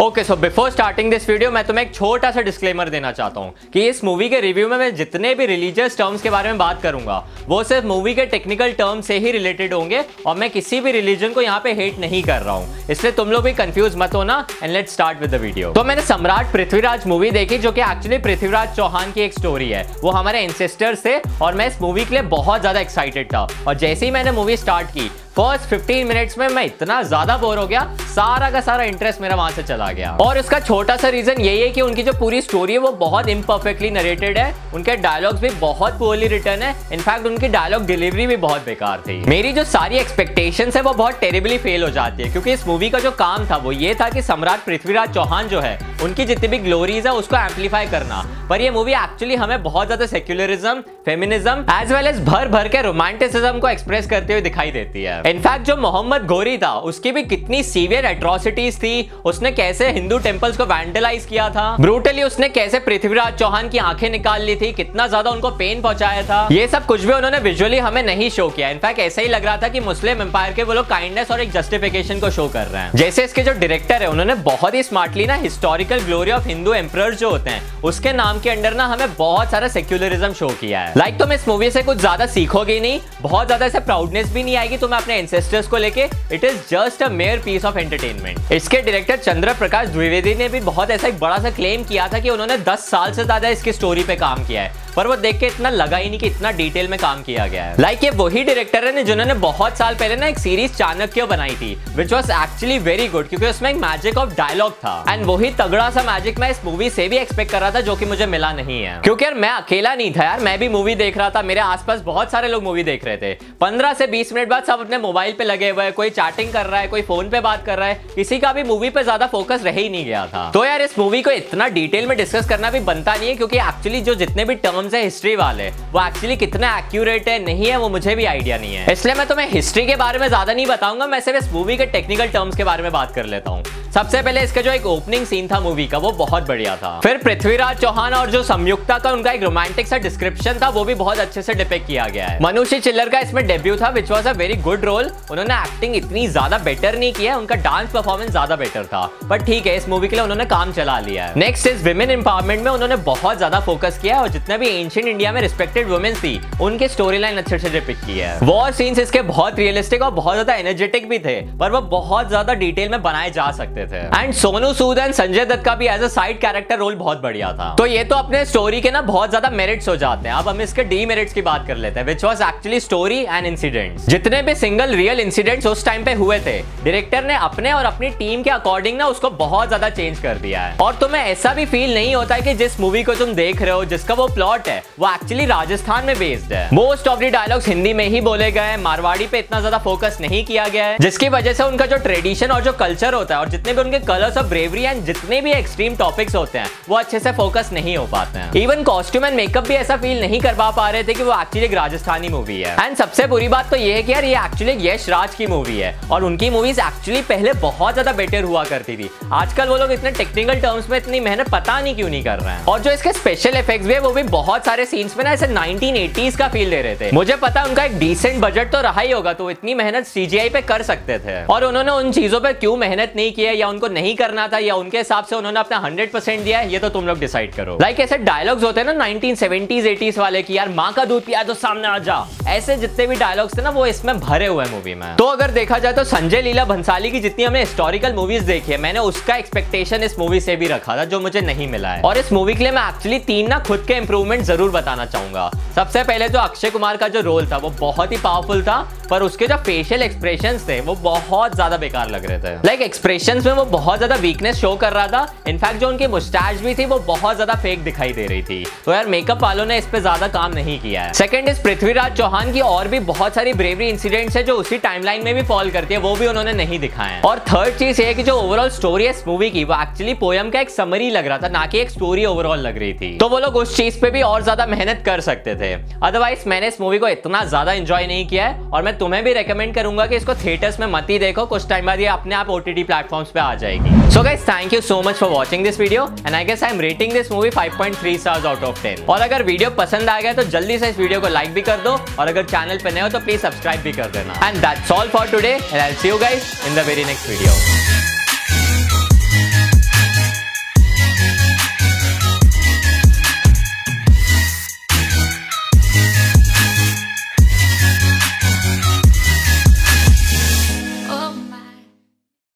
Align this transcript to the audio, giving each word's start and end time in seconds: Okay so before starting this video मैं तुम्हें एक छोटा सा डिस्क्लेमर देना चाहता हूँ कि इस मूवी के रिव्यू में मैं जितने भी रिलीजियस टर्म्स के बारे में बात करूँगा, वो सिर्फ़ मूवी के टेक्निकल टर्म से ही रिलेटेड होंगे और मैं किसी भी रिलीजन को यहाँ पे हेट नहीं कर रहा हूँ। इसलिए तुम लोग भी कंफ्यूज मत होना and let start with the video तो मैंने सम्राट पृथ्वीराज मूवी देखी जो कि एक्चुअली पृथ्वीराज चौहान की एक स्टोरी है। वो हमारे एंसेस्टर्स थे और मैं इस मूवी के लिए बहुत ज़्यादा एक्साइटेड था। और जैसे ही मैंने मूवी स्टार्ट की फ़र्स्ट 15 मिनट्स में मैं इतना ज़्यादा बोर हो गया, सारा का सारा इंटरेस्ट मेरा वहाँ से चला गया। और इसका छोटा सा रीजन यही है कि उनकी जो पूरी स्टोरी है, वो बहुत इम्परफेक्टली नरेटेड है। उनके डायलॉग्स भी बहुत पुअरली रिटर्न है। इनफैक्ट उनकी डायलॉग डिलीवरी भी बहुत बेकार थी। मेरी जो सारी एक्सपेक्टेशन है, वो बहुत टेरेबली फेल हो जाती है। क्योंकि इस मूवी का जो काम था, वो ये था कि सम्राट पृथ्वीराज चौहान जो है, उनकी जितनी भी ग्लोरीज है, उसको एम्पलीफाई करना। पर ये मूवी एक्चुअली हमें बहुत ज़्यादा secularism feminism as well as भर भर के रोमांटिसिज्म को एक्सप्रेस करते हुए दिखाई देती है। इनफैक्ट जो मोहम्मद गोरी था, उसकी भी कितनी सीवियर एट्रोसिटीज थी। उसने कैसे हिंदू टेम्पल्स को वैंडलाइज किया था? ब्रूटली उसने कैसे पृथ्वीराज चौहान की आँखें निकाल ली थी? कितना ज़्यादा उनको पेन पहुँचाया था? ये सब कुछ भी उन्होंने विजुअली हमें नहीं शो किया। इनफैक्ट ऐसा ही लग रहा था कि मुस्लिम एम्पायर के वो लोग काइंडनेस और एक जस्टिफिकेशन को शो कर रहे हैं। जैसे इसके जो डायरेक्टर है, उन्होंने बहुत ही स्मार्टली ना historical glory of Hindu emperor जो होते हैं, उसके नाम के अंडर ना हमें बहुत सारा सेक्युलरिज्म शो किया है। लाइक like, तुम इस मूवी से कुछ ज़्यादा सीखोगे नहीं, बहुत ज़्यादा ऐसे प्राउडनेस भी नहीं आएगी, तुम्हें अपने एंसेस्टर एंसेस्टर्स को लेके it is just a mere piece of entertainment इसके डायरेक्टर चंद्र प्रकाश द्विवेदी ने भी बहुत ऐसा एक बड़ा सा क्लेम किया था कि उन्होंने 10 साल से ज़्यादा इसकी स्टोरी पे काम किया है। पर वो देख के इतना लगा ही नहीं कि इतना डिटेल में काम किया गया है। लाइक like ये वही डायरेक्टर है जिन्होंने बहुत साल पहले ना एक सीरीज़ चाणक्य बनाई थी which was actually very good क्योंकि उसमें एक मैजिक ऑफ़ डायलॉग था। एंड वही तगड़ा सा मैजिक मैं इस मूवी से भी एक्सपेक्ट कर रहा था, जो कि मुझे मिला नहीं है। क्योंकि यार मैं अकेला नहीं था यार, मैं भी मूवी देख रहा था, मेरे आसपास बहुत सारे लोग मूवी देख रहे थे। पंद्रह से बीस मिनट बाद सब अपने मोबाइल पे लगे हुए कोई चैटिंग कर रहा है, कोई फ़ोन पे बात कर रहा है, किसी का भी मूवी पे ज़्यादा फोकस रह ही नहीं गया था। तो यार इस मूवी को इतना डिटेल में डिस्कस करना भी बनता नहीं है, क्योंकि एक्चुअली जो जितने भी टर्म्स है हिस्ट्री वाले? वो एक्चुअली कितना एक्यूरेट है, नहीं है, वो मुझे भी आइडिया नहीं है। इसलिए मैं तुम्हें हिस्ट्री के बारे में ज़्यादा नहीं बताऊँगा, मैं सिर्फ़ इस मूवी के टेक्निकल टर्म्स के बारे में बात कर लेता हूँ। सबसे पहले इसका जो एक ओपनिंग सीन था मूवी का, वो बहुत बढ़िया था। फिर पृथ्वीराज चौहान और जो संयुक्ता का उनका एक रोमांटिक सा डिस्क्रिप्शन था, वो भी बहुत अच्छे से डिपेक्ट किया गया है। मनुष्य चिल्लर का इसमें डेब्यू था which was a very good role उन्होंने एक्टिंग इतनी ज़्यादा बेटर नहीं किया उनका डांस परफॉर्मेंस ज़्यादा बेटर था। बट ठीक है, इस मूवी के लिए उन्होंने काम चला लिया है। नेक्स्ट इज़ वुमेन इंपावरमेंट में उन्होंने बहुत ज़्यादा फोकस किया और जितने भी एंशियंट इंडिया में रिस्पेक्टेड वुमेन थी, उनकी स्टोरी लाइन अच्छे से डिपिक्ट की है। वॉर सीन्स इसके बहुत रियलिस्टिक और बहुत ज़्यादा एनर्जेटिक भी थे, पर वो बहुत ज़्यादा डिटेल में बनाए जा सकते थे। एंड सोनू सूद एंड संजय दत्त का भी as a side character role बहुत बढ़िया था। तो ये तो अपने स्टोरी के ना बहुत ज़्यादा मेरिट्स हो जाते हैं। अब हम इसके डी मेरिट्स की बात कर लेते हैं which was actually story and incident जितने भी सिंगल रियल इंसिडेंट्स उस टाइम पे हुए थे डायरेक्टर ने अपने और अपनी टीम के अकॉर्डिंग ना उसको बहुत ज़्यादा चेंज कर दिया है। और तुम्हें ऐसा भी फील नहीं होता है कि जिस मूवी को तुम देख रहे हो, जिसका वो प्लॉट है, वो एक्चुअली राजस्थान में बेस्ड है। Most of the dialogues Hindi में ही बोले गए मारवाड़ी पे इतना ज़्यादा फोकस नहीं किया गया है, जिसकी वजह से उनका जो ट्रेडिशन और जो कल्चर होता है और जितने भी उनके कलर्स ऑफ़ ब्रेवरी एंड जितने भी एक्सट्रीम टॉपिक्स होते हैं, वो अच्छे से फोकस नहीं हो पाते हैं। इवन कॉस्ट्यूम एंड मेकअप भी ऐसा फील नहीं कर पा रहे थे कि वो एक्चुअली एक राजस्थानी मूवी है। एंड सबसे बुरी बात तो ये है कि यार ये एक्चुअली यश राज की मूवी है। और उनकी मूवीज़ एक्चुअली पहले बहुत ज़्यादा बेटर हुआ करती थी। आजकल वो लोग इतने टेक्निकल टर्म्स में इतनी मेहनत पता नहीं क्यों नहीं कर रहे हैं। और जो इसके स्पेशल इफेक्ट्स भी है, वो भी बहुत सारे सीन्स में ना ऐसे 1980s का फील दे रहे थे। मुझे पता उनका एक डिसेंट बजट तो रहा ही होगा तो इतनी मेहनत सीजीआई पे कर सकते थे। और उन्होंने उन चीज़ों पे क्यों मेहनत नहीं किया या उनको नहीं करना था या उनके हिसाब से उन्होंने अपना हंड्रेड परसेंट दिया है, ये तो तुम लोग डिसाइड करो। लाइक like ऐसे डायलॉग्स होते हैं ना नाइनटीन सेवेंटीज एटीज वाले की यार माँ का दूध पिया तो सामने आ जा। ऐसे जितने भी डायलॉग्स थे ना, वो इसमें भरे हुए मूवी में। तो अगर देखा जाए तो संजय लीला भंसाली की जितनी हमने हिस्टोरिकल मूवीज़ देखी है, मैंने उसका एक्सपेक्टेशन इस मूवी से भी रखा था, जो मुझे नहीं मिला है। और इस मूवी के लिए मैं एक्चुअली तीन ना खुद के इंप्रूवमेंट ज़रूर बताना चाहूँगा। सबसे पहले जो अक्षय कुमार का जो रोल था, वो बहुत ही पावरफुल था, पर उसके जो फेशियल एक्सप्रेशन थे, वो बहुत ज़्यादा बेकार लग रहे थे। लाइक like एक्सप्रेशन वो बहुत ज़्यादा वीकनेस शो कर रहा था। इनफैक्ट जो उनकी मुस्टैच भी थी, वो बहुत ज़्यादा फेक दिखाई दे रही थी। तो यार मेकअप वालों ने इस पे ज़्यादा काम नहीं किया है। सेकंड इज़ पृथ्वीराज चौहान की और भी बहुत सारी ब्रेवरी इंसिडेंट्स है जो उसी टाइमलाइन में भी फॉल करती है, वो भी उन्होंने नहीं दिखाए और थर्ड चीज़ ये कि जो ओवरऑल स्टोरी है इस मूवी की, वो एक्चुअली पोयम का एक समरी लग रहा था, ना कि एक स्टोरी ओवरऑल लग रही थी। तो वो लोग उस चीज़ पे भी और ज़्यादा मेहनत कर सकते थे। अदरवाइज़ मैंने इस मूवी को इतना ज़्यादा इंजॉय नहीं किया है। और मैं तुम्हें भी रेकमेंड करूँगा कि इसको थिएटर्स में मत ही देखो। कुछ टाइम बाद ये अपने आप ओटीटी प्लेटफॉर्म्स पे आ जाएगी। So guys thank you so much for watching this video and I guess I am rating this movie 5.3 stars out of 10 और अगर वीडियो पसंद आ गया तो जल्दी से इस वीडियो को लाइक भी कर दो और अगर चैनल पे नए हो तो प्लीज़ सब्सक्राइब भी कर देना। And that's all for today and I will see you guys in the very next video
Okay 0.00 0.22
so 0.24 0.34
before 0.36 0.70
starting 0.70 1.10
this 1.10 1.28
video 1.28 1.50
मैं 1.50 1.62
तुम्हें 1.66 1.84
एक 1.84 1.92
छोटा 1.94 2.30
सा 2.30 2.40
डिस्क्लेमर 2.42 2.88
देना 2.88 3.10
चाहता 3.12 3.40
हूँ 3.40 3.70
कि 3.72 3.80
इस 3.88 4.02
मूवी 4.04 4.28
के 4.28 4.38
रिव्यू 4.40 4.68
में 4.68 4.76
मैं 4.78 4.94
जितने 4.96 5.34
भी 5.34 5.46
रिलीजियस 5.46 5.96
टर्म्स 5.98 6.22
के 6.22 6.30
बारे 6.30 6.48
में 6.48 6.58
बात 6.58 6.80
करूँगा, 6.82 7.18
वो 7.48 7.62
सिर्फ़ 7.64 7.86
मूवी 7.86 8.14
के 8.14 8.24
टेक्निकल 8.26 8.72
टर्म 8.72 9.00
से 9.00 9.18
ही 9.18 9.32
रिलेटेड 9.32 9.74
होंगे 9.74 10.04
और 10.26 10.36
मैं 10.36 10.48
किसी 10.50 10.80
भी 10.80 10.92
रिलीजन 10.92 11.32
को 11.32 11.42
यहाँ 11.42 11.60
पे 11.64 11.72
हेट 11.72 11.98
नहीं 12.00 12.22
कर 12.22 12.40
रहा 12.42 12.54
हूँ। 12.54 12.86
इसलिए 12.90 13.12
तुम 13.12 13.30
लोग 13.30 13.44
भी 13.44 13.52
कंफ्यूज 13.52 13.96
मत 13.96 14.14
होना 14.14 14.46
and 14.62 14.72
let 14.72 14.88
start 14.88 15.20
with 15.20 15.30
the 15.30 15.40
video 15.40 15.72
तो 15.72 15.84
मैंने 15.84 16.02
सम्राट 16.02 16.52
पृथ्वीराज 16.52 17.06
मूवी 17.06 17.30
देखी 17.30 17.58
जो 17.58 17.72
कि 17.72 17.80
एक्चुअली 17.82 18.18
पृथ्वीराज 18.20 18.76
चौहान 18.76 19.12
की 19.12 19.20
एक 19.20 19.34
स्टोरी 19.34 19.68
है। 19.70 19.86
वो 20.02 20.10
हमारे 20.10 20.40
एंसेस्टर्स 20.40 21.04
थे 21.04 21.18
और 21.42 21.54
मैं 21.54 21.66
इस 21.66 21.80
मूवी 21.82 22.04
के 22.04 22.14
लिए 22.14 22.22
बहुत 22.30 22.60
ज़्यादा 22.60 22.80
एक्साइटेड 22.80 23.32
था। 23.34 23.46
और 23.68 23.74
जैसे 23.76 24.06
ही 24.06 24.12
मैंने 24.12 24.32
मूवी 24.32 24.56
स्टार्ट 24.56 24.88
की 24.88 25.10
फ़र्स्ट 25.36 25.68
15 25.68 26.04
मिनट्स 26.04 26.36
में 26.38 26.48
मैं 26.48 26.64
इतना 26.64 27.00
ज़्यादा 27.02 27.36
बोर 27.38 27.58
हो 27.58 27.66
गया, 27.66 27.82
सारा 28.06 28.50
का 28.50 28.60
सारा 28.60 28.84
इंटरेस्ट 28.84 29.20
मेरा 29.20 29.36
वहाँ 29.36 29.50
से 29.50 29.62
चला 29.62 29.90
गया। 29.92 30.10
और 30.20 30.38
इसका 30.38 30.58
छोटा 30.60 30.96
सा 30.96 31.08
रीजन 31.08 31.40
यही 31.40 31.60
है 31.60 31.68
कि 31.68 31.80
उनकी 31.80 32.02
जो 32.02 32.12
पूरी 32.12 32.40
स्टोरी 32.42 32.72
है, 32.72 32.78
वो 32.78 32.90
बहुत 32.92 33.28
इम्परफेक्टली 33.28 33.90
नरेटेड 33.90 34.38
है। 34.38 34.54
उनके 34.74 34.96
डायलॉग्स 34.96 35.40
भी 35.40 35.48
बहुत 35.60 35.98
पुअरली 35.98 36.26
रिटर्न 36.28 36.62
है। 36.62 36.74
इनफैक्ट 36.92 37.26
उनकी 37.26 37.48
डायलॉग 37.48 37.86
डिलीवरी 37.86 38.26
भी 38.26 38.36
बहुत 38.36 38.64
बेकार 38.64 39.02
थी। 39.06 39.18
मेरी 39.26 39.52
जो 39.52 39.64
सारी 39.64 39.98
एक्सपेक्टेशन 39.98 40.72
है, 40.76 40.82
वो 40.82 40.92
बहुत 40.92 41.20
टेरेबली 41.20 41.58
फेल 41.58 41.82
हो 41.82 41.90
जाती 41.90 42.22
है। 42.22 42.30
क्योंकि 42.32 42.52
इस 42.52 42.66
मूवी 42.66 42.90
का 42.90 42.98
जो 42.98 43.10
काम 43.12 43.46
था, 43.50 43.56
वो 43.56 43.72
ये 43.72 43.94
था 44.00 44.08
कि 44.10 44.22
सम्राट 44.22 44.64
पृथ्वीराज 44.64 45.14
चौहान 45.14 45.48
जो 45.48 45.60
है, 45.60 45.78
उनकी 46.02 46.24
जितनी 46.24 46.48
भी 46.48 46.58
ग्लोरीज 46.58 47.06
है, 47.06 47.12
उसको 47.14 47.36
एम्पलीफाई 47.36 47.86
करना। 47.86 48.24
पर 48.50 48.60
ये 48.60 48.70
मूवी 48.70 48.92
एक्चुअली 48.94 49.34
हमें 49.36 49.62
बहुत 49.62 49.86
ज़्यादा 49.86 50.06
secularism 50.06 50.80
feminism 51.06 51.64
as 51.72 51.92
well 51.92 52.06
as 52.06 52.22
भर 52.24 52.48
भर 52.48 52.68
के 52.68 52.82
रोमांटिसिज्म 52.82 53.58
को 53.58 53.68
एक्सप्रेस 53.68 54.06
करते 54.06 54.32
हुए 54.32 54.42
दिखाई 54.42 54.70
देती 54.70 55.02
है। 55.02 55.20
इनफैक्ट 55.26 55.66
जो 55.66 55.76
मोहम्मद 55.76 56.24
गोरी 56.26 56.56
था, 56.58 56.72
उसकी 56.82 57.10
भी 57.12 57.22
कितनी 57.24 57.62
सीवियर 57.62 58.04
एट्रोसिटीज 58.04 58.76
थी। 58.78 59.10
उसने 59.24 59.50
कैसे 59.52 59.90
हिंदू 59.90 60.18
टेम्पल्स 60.18 60.56
को 60.56 60.64
वैंडलाइज 60.64 61.24
किया 61.24 61.48
था? 61.50 61.64
ब्रूटली 61.80 62.22
उसने 62.22 62.48
कैसे 62.48 62.78
पृथ्वीराज 62.80 63.38
चौहान 63.38 63.68
की 63.68 63.78
आँखें 63.80 64.08
निकाल 64.10 64.42
ली 64.42 64.56
थी? 64.56 64.72
कितना 64.72 65.06
ज़्यादा 65.06 65.30
उनको 65.30 65.50
पेन 65.52 65.80
पहुँचाया 65.82 66.22
था? 66.22 66.46
ये 66.52 66.66
सब 66.68 66.86
कुछ 66.86 67.04
भी 67.04 67.12
उन्होंने 67.12 67.38
विजुअली 67.40 67.78
हमें 67.78 68.02
नहीं 68.02 68.30
शो 68.30 68.48
किया। 68.48 68.70
इनफैक्ट 68.70 69.00
ऐसा 69.00 69.22
ही 69.22 69.28
लग 69.28 69.44
रहा 69.44 69.56
था 69.56 69.68
कि 69.68 69.80
मुस्लिम 69.80 70.22
एम्पायर 70.22 70.52
के 70.52 70.62
वो 70.62 70.72
लोग 70.72 70.88
काइंडनेस 70.88 71.30
और 71.30 71.40
एक 71.40 71.52
जस्टिफिकेशन 71.52 72.20
को 72.20 72.30
शो 72.30 72.48
कर 72.48 72.66
रहे 72.66 72.82
हैं। 72.82 72.90
जैसे 72.94 73.24
इसके 73.24 73.42
जो 73.42 73.52
डायरेक्टर 73.52 74.02
है, 74.02 74.08
उन्होंने 74.08 74.34
बहुत 74.42 74.74
ही 74.74 74.82
स्मार्टली 74.82 75.26
ना 75.26 75.34
historical 75.36 76.00
glory 76.02 76.30
of 76.30 76.48
Hindu 76.48 76.72
emperor 76.74 77.14
जो 77.14 77.30
होते 77.30 77.50
हैं, 77.50 77.62
उसके 77.84 78.12
नाम 78.12 78.40
के 78.40 78.50
अंडर 78.50 78.74
ना 78.74 78.86
हमें 78.86 79.14
बहुत 79.16 79.50
सारा 79.50 79.68
सेक्युलरिज्म 79.68 80.32
शो 80.32 80.48
किया 80.50 80.80
है। 80.80 80.92
लाइक 80.96 81.08
like, 81.08 81.22
तुम 81.22 81.32
इस 81.32 81.48
मूवी 81.48 81.70
से 81.70 81.82
कुछ 81.82 81.98
ज़्यादा 81.98 82.26
सीखोगे 82.28 82.78
नहीं, 82.80 83.00
बहुत 83.22 83.46
ज़्यादा 83.46 83.66
ऐसे 83.66 83.80
प्राउडनेस 83.80 84.32
भी 84.32 84.42
नहीं 84.42 84.56
आएगी, 84.56 84.76
तुम्हें 84.76 85.00
अपने 85.00 85.11
एंसेस्टर 85.12 85.42
एंसेस्टर्स 85.42 85.66
को 85.68 85.76
लेके 85.76 86.04
it 86.34 86.44
is 86.44 86.56
just 86.70 87.02
a 87.02 87.08
mere 87.08 87.38
piece 87.38 87.64
of 87.64 87.78
entertainment 87.78 88.52
इसके 88.52 88.80
डायरेक्टर 88.82 89.16
चंद्र 89.16 89.54
प्रकाश 89.54 89.88
द्विवेदी 89.88 90.34
ने 90.34 90.48
भी 90.48 90.60
बहुत 90.60 90.90
ऐसा 90.90 91.08
एक 91.08 91.18
बड़ा 91.18 91.38
सा 91.38 91.50
क्लेम 91.50 91.84
किया 91.84 92.08
था 92.08 92.18
कि 92.18 92.30
उन्होंने 92.30 92.58
10 92.64 92.88
साल 92.90 93.12
से 93.12 93.24
ज़्यादा 93.24 93.48
इसकी 93.48 93.72
स्टोरी 93.72 94.04
पे 94.04 94.16
काम 94.16 94.44
किया 94.46 94.62
है। 94.62 94.81
पर 94.96 95.06
वो 95.06 95.16
देख 95.16 95.38
के 95.40 95.46
इतना 95.46 95.70
लगा 95.70 95.96
ही 95.96 96.08
नहीं 96.08 96.18
कि 96.18 96.26
इतना 96.26 96.50
डिटेल 96.52 96.88
में 96.88 96.98
काम 96.98 97.22
किया 97.22 97.46
गया 97.46 97.64
है। 97.64 97.80
लाइक 97.80 97.98
like 97.98 98.04
ये 98.04 98.10
वही 98.18 98.42
डायरेक्टर 98.44 98.84
है 98.86 99.04
जिन्होंने 99.04 99.34
बहुत 99.36 99.78
साल 99.78 99.94
पहले 99.94 100.16
ना 100.16 100.26
एक 100.26 100.38
सीरीज़ 100.38 100.72
चाणक्य 100.74 101.24
बनाई 101.26 101.54
थी 101.56 101.74
which 101.96 102.12
was 102.12 102.30
actually 102.32 102.78
very 102.80 103.06
good 103.08 103.28
क्योंकि 103.28 103.46
उसमें 103.46 103.70
एक 103.70 103.76
मैजिक 103.76 104.18
ऑफ़ 104.18 104.34
डायलॉग 104.34 104.72
था। 104.74 105.04
एंड 105.08 105.24
वही 105.26 105.50
तगड़ा 105.58 105.88
सा 105.90 106.02
मैजिक 106.04 106.38
मैं 106.38 106.50
इस 106.50 106.64
मूवी 106.64 106.90
से 106.90 107.08
भी 107.08 107.16
एक्सपेक्ट 107.18 107.52
कर 107.52 107.60
रहा 107.60 107.70
था, 107.70 107.80
जो 107.80 107.96
कि 107.96 108.06
मुझे 108.06 108.26
मिला 108.26 108.52
नहीं 108.52 108.82
है। 108.82 109.00
क्योंकि 109.04 109.24
यार 109.24 109.34
मैं 109.34 109.48
अकेला 109.50 109.94
नहीं 109.94 110.12
था 110.12 110.24
यार, 110.24 110.40
मैं 110.40 110.58
भी 110.58 110.68
मूवी 110.68 110.94
देख 110.94 111.16
रहा 111.18 111.30
था, 111.30 111.42
मेरे 111.42 111.60
आसपास 111.60 112.00
बहुत 112.02 112.30
सारे 112.32 112.48
लोग 112.48 112.62
मूवी 112.62 112.82
देख 112.82 113.04
रहे 113.04 113.16
थे। 113.16 113.32
पंद्रह 113.60 113.92
से 113.92 114.06
बीस 114.06 114.32
मिनट 114.32 114.48
बाद 114.48 114.64
सब 114.64 114.80
अपने 114.80 114.98
मोबाइल 114.98 115.32
पे 115.32 115.44
लगे 115.44 115.70
हुए 115.70 115.90
कोई 115.92 116.10
चैटिंग 116.10 116.52
कर 116.52 116.66
रहा 116.66 116.80
है, 116.80 116.88
कोई 116.88 117.02
फ़ोन 117.02 117.28
पे 117.30 117.40
बात 117.40 117.64
कर 117.66 117.78
रहा 117.78 117.88
है, 117.88 118.00
किसी 118.14 118.38
का 118.38 118.52
भी 118.52 118.62
मूवी 118.62 118.90
पे 118.90 119.02
ज़्यादा 119.02 119.26
फोकस 119.26 119.62
रह 119.64 119.72
ही 119.72 119.88
नहीं 119.88 120.04
गया 120.04 120.26
था। 120.26 120.50
तो 120.54 120.64
यार 120.64 120.82
इस 120.82 120.98
मूवी 120.98 121.22
को 121.22 121.30
इतना 121.30 121.68
डिटेल 121.70 122.06
में 122.06 122.16
डिस्कस 122.16 122.48
करना 122.48 122.70
भी 122.70 122.80
बनता 122.82 123.14
नहीं 123.14 123.28
है, 123.28 123.34
क्योंकि 123.34 123.58
एक्चुअली 123.58 124.00
जो 124.00 124.14
जितने 124.14 124.44
भी 124.44 124.54
टर्म्स 124.82 124.94
है 124.94 125.02
हिस्ट्री 125.02 125.34
वाले? 125.36 125.68
वो 125.92 126.00
एक्चुअली 126.06 126.36
कितना 126.36 126.76
एक्यूरेट 126.78 127.28
है, 127.28 127.38
नहीं 127.44 127.66
है, 127.66 127.76
वो 127.76 127.88
मुझे 127.88 128.14
भी 128.14 128.24
आइडिया 128.24 128.56
नहीं 128.58 128.74
है। 128.74 128.92
इसलिए 128.92 129.14
मैं 129.14 129.26
तुम्हें 129.28 129.48
हिस्ट्री 129.50 129.86
के 129.86 129.96
बारे 129.96 130.18
में 130.18 130.26
ज़्यादा 130.28 130.52
नहीं 130.52 130.66
बताऊँगा, 130.66 131.06
मैं 131.06 131.20
सिर्फ़ 131.20 131.38
इस 131.38 131.52
मूवी 131.52 131.76
के 131.76 131.86
टेक्निकल 131.88 132.28
टर्म्स 132.28 132.56
के 132.56 132.64
बारे 132.64 132.82
में 132.82 132.92
बात 132.92 133.14
कर 133.14 133.26
लेता 133.26 133.50
हूँ। 133.50 133.62
सबसे 133.94 134.20
पहले 134.22 134.40
इसका 134.40 134.60
जो 134.62 134.70
एक 134.72 134.86
ओपनिंग 134.86 135.24
सीन 135.26 135.48
था 135.48 135.58
मूवी 135.60 135.86
का, 135.86 135.98
वो 135.98 136.10
बहुत 136.12 136.46
बढ़िया 136.48 136.76
था। 136.76 136.90
फिर 137.00 137.16
पृथ्वीराज 137.18 137.80
चौहान 137.80 138.14
और 138.14 138.30
जो 138.30 138.42
संयुक्ता 138.42 138.96
का 138.98 139.10
उनका 139.12 139.32
एक 139.32 139.42
रोमांटिक 139.42 139.86
सा 139.86 139.96
डिस्क्रिप्शन 139.98 140.58
था, 140.62 140.68
वो 140.68 140.84
भी 140.84 140.94
बहुत 140.94 141.18
अच्छे 141.18 141.42
से 141.42 141.54
डिपेक्ट 141.54 141.86
किया 141.86 142.06
गया 142.08 142.26
है। 142.26 142.38
मनुष्य 142.42 142.78
चिल्लर 142.80 143.08
का 143.08 143.18
इसमें 143.20 143.46
डेब्यू 143.46 143.76
था 143.76 143.88
which 143.88 144.10
was 144.10 144.28
a 144.28 144.32
very 144.34 144.54
good 144.58 144.84
role 144.84 145.10
उन्होंने 145.30 145.54
एक्टिंग 145.56 145.96
इतनी 145.96 146.26
ज़्यादा 146.28 146.58
बेटर 146.60 146.98
नहीं 146.98 147.12
किया 147.12 147.36
उनका 147.36 147.54
डांस 147.58 147.90
परफॉर्मेंस 147.92 148.30
ज़्यादा 148.30 148.56
बेटर 148.56 148.84
था। 148.84 149.04
बट 149.24 149.44
ठीक 149.46 149.66
है, 149.66 149.76
इस 149.76 149.88
मूवी 149.88 150.08
के 150.08 150.16
लिए 150.16 150.22
उन्होंने 150.22 150.44
काम 150.46 150.72
चला 150.72 150.98
लिया 151.00 151.26
है। 151.26 151.38
नेक्स्ट 151.38 151.66
इज़ 151.66 151.84
वुमेन 151.88 152.10
इंपावरमेंट 152.10 152.64
में 152.64 152.70
उन्होंने 152.72 152.96
बहुत 153.02 153.36
ज़्यादा 153.36 153.60
फोकस 153.60 153.98
किया 154.02 154.20
और 154.20 154.28
जितने 154.30 154.58
भी 154.58 154.68
एंशियंट 154.70 155.08
इंडिया 155.08 155.32
में 155.32 155.40
रिस्पेक्टेड 155.40 155.88
वुमेन 155.88 156.14
थी, 156.14 156.40
उनकी 156.60 156.88
स्टोरी 156.88 157.18
लाइन 157.18 157.38
अच्छे 157.38 157.58
से 157.58 157.70
डिपिक्ट 157.70 158.06
की 158.06 158.18
है। 158.18 158.38
वॉर 158.42 158.72
सीन्स 158.72 158.98
इसके 158.98 159.22
बहुत 159.24 159.58
रियलिस्टिक 159.58 160.02
और 160.02 160.10
बहुत 160.12 160.34
ज़्यादा 160.34 160.54
एनर्जेटिक 160.56 161.08
भी 161.08 161.18
थे, 161.18 161.40
पर 161.58 161.70
वो 161.70 161.80
बहुत 161.92 162.28
ज़्यादा 162.28 162.54
डिटेल 162.56 162.88
में 162.88 163.00
बनाए 163.02 163.30
जा 163.32 163.50
सकते 163.52 163.80
थे। 163.86 164.00
एंड 164.16 164.32
सोनू 164.34 164.72
सूद 164.74 164.98
एंड 164.98 165.12
संजय 165.14 165.44
दत्त 165.46 165.64
का 165.64 165.74
भी 165.74 165.86
as 165.88 166.02
a 166.02 166.08
side 166.10 166.40
character 166.40 166.78
role 166.78 166.94
बहुत 166.96 167.22
बढ़िया 167.22 167.52
था। 167.52 167.74
तो 167.78 167.86
ये 167.86 168.04
तो 168.04 168.16
अपने 168.16 168.44
स्टोरी 168.46 168.80
के 168.80 168.90
ना 168.90 169.00
बहुत 169.02 169.30
ज़्यादा 169.30 169.50
मेरिट्स 169.52 169.88
हो 169.88 169.96
जाते 169.96 170.28
हैं। 170.28 170.34
अब 170.36 170.48
हम 170.48 170.60
इसके 170.62 170.84
डी 170.84 171.04
मेरिट्स 171.06 171.32
की 171.32 171.42
बात 171.42 171.66
कर 171.66 171.76
लेते 171.76 172.00
हैं 172.00 172.06
which 172.06 172.24
was 172.24 172.42
actually 172.44 172.80
story 172.80 173.20
and 173.20 173.46
incident 173.46 174.00
जितने 174.08 174.42
भी 174.42 174.54
सिंगल 174.56 174.94
रियल 174.94 175.20
इंसिडेंट्स 175.20 175.66
उस 175.66 175.84
टाइम 175.84 176.04
पे 176.04 176.12
हुए 176.14 176.38
थे 176.40 176.58
डायरेक्टर 176.60 177.24
ने 177.24 177.34
अपने 177.42 177.72
और 177.72 177.84
अपनी 177.84 178.10
टीम 178.18 178.42
के 178.42 178.50
अकॉर्डिंग 178.50 178.98
ना 178.98 179.06
उसको 179.08 179.30
बहुत 179.38 179.68
ज़्यादा 179.68 179.88
चेंज 179.90 180.18
कर 180.20 180.38
दिया 180.38 180.60
है। 180.60 180.76
और 180.78 180.94
तुम्हें 180.96 181.22
ऐसा 181.22 181.52
भी 181.54 181.64
फील 181.66 181.94
नहीं 181.94 182.14
होता 182.14 182.34
है 182.34 182.42
कि 182.42 182.54
जिस 182.54 182.78
मूवी 182.80 183.02
को 183.02 183.14
तुम 183.14 183.32
देख 183.34 183.62
रहे 183.62 183.70
हो, 183.70 183.84
जिसका 183.86 184.14
वो 184.14 184.26
प्लॉट 184.34 184.68
है, 184.68 184.82
वो 184.98 185.08
एक्चुअली 185.08 185.46
राजस्थान 185.46 186.04
में 186.04 186.18
बेस्ड 186.18 186.52
है। 186.52 186.68
Most 186.72 187.08
of 187.08 187.20
the 187.20 187.30
dialogues 187.32 187.68
Hindi 187.68 187.92
में 187.94 188.06
ही 188.06 188.20
बोले 188.22 188.50
गए 188.52 188.76
मारवाड़ी 188.78 189.26
पे 189.26 189.38
इतना 189.38 189.60
ज़्यादा 189.60 189.78
फोकस 189.80 190.18
नहीं 190.20 190.44
किया 190.44 190.66
गया 190.68 190.84
है, 190.86 190.96
जिसकी 191.00 191.28
वजह 191.30 191.52
से 191.52 191.62
उनका 191.64 191.86
जो 191.86 191.96
ट्रेडिशन 191.98 192.50
और 192.50 192.62
जो 192.62 192.72
कल्चर 192.74 193.14
होता 193.14 193.34
है 193.34 193.40
और 193.40 193.48
जितने 193.48 193.71
भी 193.72 193.80
उनके 193.80 193.98
कलर्स 194.02 194.36
ऑफ़ 194.36 194.46
ब्रेवरी 194.46 194.82
एंड 194.82 195.04
जितने 195.04 195.40
भी 195.40 195.52
एक्सट्रीम 195.52 195.96
टॉपिक्स 195.96 196.34
होते 196.36 196.58
हैं, 196.58 196.70
वो 196.88 196.96
अच्छे 196.96 197.20
से 197.20 197.32
फोकस 197.32 197.70
नहीं 197.72 197.96
हो 197.96 198.06
पाते 198.12 198.38
हैं। 198.38 198.52
इवन 198.54 198.82
कॉस्ट्यूम 198.84 199.24
एंड 199.24 199.36
मेकअप 199.36 199.68
भी 199.68 199.74
ऐसा 199.74 199.96
फील 199.96 200.20
नहीं 200.20 200.40
कर 200.40 200.54
पा 200.54 200.88
रहे 200.88 201.02
थे 201.04 201.14
कि 201.14 201.22
वो 201.22 201.32
एक्चुअली 201.32 201.66
एक 201.66 201.74
राजस्थानी 201.74 202.28
मूवी 202.28 202.60
है। 202.60 202.74
एंड 202.76 202.96
सबसे 202.96 203.26
बुरी 203.26 203.48
बात 203.48 203.70
तो 203.70 203.76
ये 203.76 203.92
है 203.94 204.02
कि 204.02 204.12
यार 204.12 204.24
ये 204.24 204.36
एक्चुअली 204.36 204.88
यश 204.88 205.08
राज 205.08 205.34
की 205.34 205.46
मूवी 205.46 205.78
है। 205.78 205.94
और 206.10 206.24
उनकी 206.24 206.50
मूवीज़ 206.50 206.80
एक्चुअली 206.80 207.20
पहले 207.24 207.52
बहुत 207.60 207.92
ज़्यादा 207.92 208.12
बेटर 208.12 208.44
हुआ 208.44 208.64
करती 208.64 208.96
थी। 208.96 209.08
आजकल 209.32 209.68
वो 209.68 209.76
लोग 209.76 209.92
इतने 209.92 210.10
टेक्निकल 210.12 210.60
टर्म्स 210.60 210.90
में 210.90 210.96
इतनी 210.98 211.20
मेहनत 211.20 211.48
पता 211.50 211.80
नहीं 211.80 211.94
क्यों 211.94 212.08
नहीं 212.08 212.22
कर 212.24 212.38
रहे 212.38 212.54
हैं। 212.54 212.64
और 212.64 212.80
जो 212.80 212.90
इसके 212.90 213.12
स्पेशल 213.12 213.56
इफेक्ट्स 213.58 213.86
भी 213.86 213.94
है, 213.94 214.00
वो 214.00 214.10
भी 214.12 214.22
बहुत 214.24 214.64
सारे 214.64 214.86
सीन्स 214.86 215.16
में 215.16 215.24
ना 215.24 215.32
ऐसे 215.32 215.46
1980s 215.48 216.36
का 216.36 216.48
फील 216.48 216.70
दे 216.70 216.80
रहे 216.82 216.96
थे। 216.96 217.10
मुझे 217.14 217.36
पता 217.38 217.64
उनका 217.64 217.84
एक 217.84 217.98
डिसेंट 217.98 218.40
बजट 218.42 218.72
तो 218.72 218.80
रहा 218.80 219.00
ही 219.00 219.12
होगा 219.12 219.32
तो 219.32 219.50
इतनी 219.50 219.74
मेहनत 219.74 220.06
सीजीआई 220.06 220.48
पे 220.48 220.60
कर 220.62 220.82
सकते 220.82 221.18
थे। 221.18 221.44
और 221.46 221.64
उन्होंने 221.64 221.92
उन 221.92 222.12
चीज़ों 222.12 222.40
पे 222.40 222.52
क्यों 222.54 222.76
मेहनत 222.76 223.12
नहीं 223.16 223.32
किया 223.32 223.52
या 223.62 223.68
उनको 223.68 223.88
नहीं 223.90 224.14
करना 224.16 224.46
था 224.48 224.58
या 224.58 224.74
उनके 224.76 224.98
हिसाब 224.98 225.24
से 225.24 225.36
उन्होंने 225.36 225.60
अपना 225.60 225.78
हंड्रेड 225.80 226.10
परसेंट 226.12 226.42
दिया 226.44 226.58
है, 226.58 226.72
ये 226.72 226.78
तो 226.78 226.88
तुम 226.90 227.06
लोग 227.06 227.18
डिसाइड 227.18 227.54
करो। 227.54 227.76
लाइक 227.80 227.96
like 227.96 228.04
ऐसे 228.04 228.18
डायलॉग्स 228.24 228.64
होते 228.64 228.80
हैं 228.80 228.86
ना 228.86 228.92
नाइनटीन 228.94 229.34
सेवेंटीज 229.36 229.86
एटीज 229.86 230.18
वाले 230.18 230.42
की 230.42 230.54
यार 230.54 230.68
माँ 230.70 230.92
का 230.92 231.04
दूध 231.04 231.24
पिया 231.24 231.42
तो 231.42 231.54
सामने 231.56 231.88
आ 231.88 231.98
जा। 232.00 232.16
ऐसे 232.48 232.76
जितने 232.78 233.06
भी 233.06 233.16
डायलॉग्स 233.16 233.56
थे 233.58 233.62
ना, 233.62 233.70
वो 233.70 233.86
इसमें 233.86 234.18
भरे 234.20 234.46
हुए 234.46 234.64
मूवी 234.66 234.94
में। 234.94 235.14
तो 235.16 235.26
अगर 235.26 235.50
देखा 235.52 235.78
जाए 235.78 235.92
तो 235.92 236.04
संजय 236.06 236.42
लीला 236.42 236.64
भंसाली 236.64 237.10
की 237.10 237.20
जितनी 237.20 237.44
हमने 237.44 237.60
हिस्टोरिकल 237.60 238.12
मूवीज़ 238.12 238.44
देखी 238.46 238.72
है, 238.72 238.78
मैंने 238.78 239.00
उसका 239.02 239.36
एक्सपेक्टेशन 239.36 240.02
इस 240.02 240.18
मूवी 240.18 240.40
से 240.40 240.56
भी 240.56 240.66
रखा 240.68 240.96
था, 240.96 241.04
जो 241.04 241.20
मुझे 241.20 241.40
नहीं 241.42 241.68
मिला 241.68 241.88
है। 241.88 242.02
और 242.02 242.18
इस 242.18 242.32
मूवी 242.32 242.54
के 242.54 242.62
लिए 242.62 242.72
मैं 242.72 242.88
एक्चुअली 242.88 243.18
तीन 243.22 243.48
ना 243.48 243.58
खुद 243.68 243.84
के 243.88 243.94
इंप्रूवमेंट 243.94 244.42
ज़रूर 244.44 244.70
बताना 244.70 245.06
चाहूँगा। 245.06 245.50
सबसे 245.76 246.02
पहले 246.04 246.28
जो 246.28 246.38
अक्षय 246.38 246.70
कुमार 246.70 246.96
का 246.96 247.08
जो 247.08 247.20
रोल 247.22 247.46
था, 247.46 247.56
वो 247.56 247.70
बहुत 247.78 248.12
ही 248.12 248.16
पावरफुल 248.18 248.62
था, 248.62 248.80
पर 249.10 249.22
उसके 249.22 249.46
जो 249.46 249.56
फेशियल 249.62 250.02
एक्सप्रेशन 250.02 250.58
थे, 250.68 250.80
वो 250.80 250.94
बहुत 250.96 251.54
ज़्यादा 251.54 251.76
बेकार 251.76 252.10
लग 252.10 252.26
रहे 252.26 252.38
थे। 252.38 252.54
लाइक 252.56 252.70
like 252.70 252.82
एक्सप्रेशन 252.82 253.40
वो 253.52 253.64
बहुत 253.66 253.98
ज़्यादा 253.98 254.16
वीकनेस 254.16 254.56
शो 254.56 254.74
कर 254.76 254.92
रहा 254.92 255.06
था। 255.08 255.26
इनफैक्ट 255.48 255.80
जो 255.80 255.88
उनकी 255.88 256.06
मुस्टैच 256.08 256.60
भी 256.60 256.74
थी, 256.74 256.84
वो 256.84 256.98
बहुत 257.00 257.34
ज़्यादा 257.34 257.54
फेक 257.54 257.82
दिखाई 257.84 258.12
दे 258.12 258.26
रही 258.26 258.42
थी। 258.42 258.64
तो 258.84 258.92
यार 258.92 259.06
मेकअप 259.06 259.42
वालों 259.42 259.66
ने 259.66 259.78
इस 259.78 259.86
पे 259.86 260.00
ज़्यादा 260.00 260.28
काम 260.30 260.52
नहीं 260.54 260.78
किया 260.80 261.02
है। 261.02 261.12
सेकंड 261.14 261.48
इज़ 261.48 261.62
पृथ्वीराज 261.62 262.16
चौहान 262.16 262.52
की 262.52 262.60
और 262.62 262.88
भी 262.88 263.00
बहुत 263.02 263.34
सारी 263.34 263.52
ब्रेवरी 263.54 263.88
इंसिडेंट्स 263.88 264.36
है 264.36 264.42
जो 264.42 264.54
उसी 264.56 264.78
टाइमलाइन 264.80 265.24
में 265.24 265.34
भी 265.34 265.42
फॉल 265.44 265.70
करती 265.70 265.94
है, 265.94 266.00
वो 266.00 266.14
भी 266.16 266.26
उन्होंने 266.26 266.52
नहीं 266.54 266.78
दिखाए 266.78 267.20
और 267.22 267.38
थर्ड 267.48 267.74
चीज़ 267.74 268.02
ये 268.02 268.14
कि 268.14 268.22
जो 268.22 268.34
ओवरऑल 268.34 268.70
स्टोरी 268.70 269.04
है 269.04 269.10
इस 269.10 269.26
मूवी 269.26 269.50
की, 269.50 269.64
वो 269.64 269.80
एक्चुअली 269.82 270.14
पोयम 270.16 270.50
का 270.50 270.60
एक 270.60 270.70
समरी 270.70 271.10
लग 271.10 271.26
रहा 271.26 271.38
था, 271.38 271.48
ना 271.50 271.64
कि 271.66 271.78
एक 271.80 271.90
स्टोरी 271.90 272.24
ओवरऑल 272.24 272.58
लग 272.60 272.78
रही 272.78 272.92
थी। 272.94 273.16
तो 273.18 273.28
वो 273.28 273.38
लोग 273.38 273.56
उस 273.56 273.76
चीज़ 273.76 274.00
पे 274.00 274.10
भी 274.10 274.22
और 274.22 274.42
ज़्यादा 274.42 274.66
मेहनत 274.66 275.02
कर 275.06 275.20
सकते 275.22 275.54
थे। 275.56 275.72
अदरवाइज़ 276.02 276.48
मैंने 276.48 276.68
इस 276.68 276.80
मूवी 276.80 276.98
को 276.98 277.08
इतना 277.08 277.44
ज़्यादा 277.44 277.72
इंजॉय 277.72 278.06
नहीं 278.06 278.26
किया 278.26 278.46
है। 278.46 278.70
और 278.70 278.82
मैं 278.82 278.96
तुम्हें 278.98 279.22
भी 279.24 279.32
रेकमेंड 279.32 279.74
करूँगा 279.74 280.06
कि 280.06 280.16
इसको 280.16 280.34
थिएटर्स 280.36 280.80
में 280.80 280.86
मत 280.88 281.06
ही 281.10 281.18
देखो। 281.18 281.44
कुछ 281.46 281.68
टाइम 281.68 281.86
बाद 281.86 282.00
ये 282.00 282.06
अपने 282.08 282.34
आप 282.34 282.50
ओटीटी 282.50 282.82
प्लेटफॉर्म्स 282.84 283.30
पे 283.30 283.40
आ 283.42 283.54
जाएगी। 283.54 284.10
So 284.12 284.22
guys 284.22 284.48
thank 284.48 284.72
you 284.74 284.80
so 284.80 285.00
much 285.02 285.14
for 285.16 285.30
watching 285.30 285.64
this 285.64 285.80
video 285.80 286.04
and 286.26 286.34
I 286.34 286.44
guess 286.44 286.62
I 286.62 286.70
am 286.70 286.80
rating 286.80 287.12
this 287.12 287.30
movie 287.32 287.50
5.3 287.50 288.18
stars 288.18 288.46
out 288.46 288.64
of 288.64 288.82
10 288.86 289.08
और 289.08 289.20
अगर 289.20 289.42
वीडियो 289.42 289.70
पसंद 289.78 290.08
आ 290.08 290.20
गया 290.20 290.32
तो 290.32 290.44
जल्दी 290.54 290.78
से 290.78 290.88
इस 290.88 290.98
वीडियो 290.98 291.20
को 291.20 291.28
लाइक 291.28 291.54
भी 291.54 291.62
कर 291.62 291.80
दो 291.84 291.90
और 291.90 292.28
अगर 292.28 292.44
चैनल 292.46 292.78
पे 292.84 292.90
नए 292.90 293.00
हो 293.00 293.08
तो 293.08 293.20
प्लीज़ 293.20 293.40
सब्सक्राइब 293.42 293.80
भी 293.80 293.92
कर 293.92 294.10
देना। 294.16 294.48
And 294.48 294.58
that's 294.58 294.92
all 294.92 295.08
for 295.08 295.30
today 295.30 295.52
and 295.52 295.80
I 295.80 295.88
will 295.88 295.96
see 295.96 296.08
you 296.08 296.18
guys 296.18 296.52
in 296.66 296.74
the 296.74 296.86
very 296.88 297.04
next 297.04 297.28
video 297.28 298.21